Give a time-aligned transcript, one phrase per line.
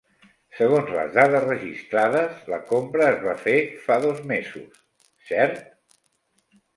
[0.59, 4.81] Segons les dades registrades la compra es va fer fa dos mesos,
[5.29, 5.61] cert?